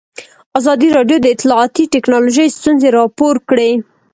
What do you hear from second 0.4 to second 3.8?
ازادي راډیو د اطلاعاتی تکنالوژي ستونزې راپور کړي.